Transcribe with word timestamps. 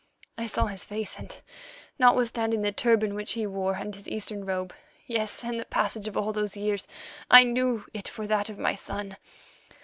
I 0.35 0.47
saw 0.47 0.65
his 0.65 0.83
face 0.83 1.19
and, 1.19 1.37
notwithstanding 1.99 2.63
the 2.63 2.71
turban 2.71 3.13
which 3.13 3.33
he 3.33 3.45
wore 3.45 3.75
and 3.75 3.93
his 3.93 4.09
Eastern 4.09 4.45
robe—yes, 4.45 5.43
and 5.43 5.59
the 5.59 5.65
passage 5.65 6.07
of 6.07 6.17
all 6.17 6.33
those 6.33 6.57
years—I 6.57 7.43
knew 7.43 7.85
it 7.93 8.07
for 8.07 8.25
that 8.25 8.49
of 8.49 8.57
my 8.57 8.73
son. 8.73 9.17